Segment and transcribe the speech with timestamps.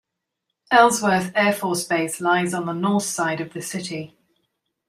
[0.71, 4.17] Ellsworth Air Force Base lies on the north side of the city.